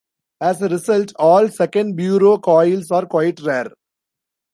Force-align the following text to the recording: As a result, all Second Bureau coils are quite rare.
As 0.41 0.59
a 0.63 0.67
result, 0.67 1.13
all 1.17 1.47
Second 1.49 1.95
Bureau 1.95 2.39
coils 2.39 2.89
are 2.89 3.05
quite 3.05 3.39
rare. 3.41 3.69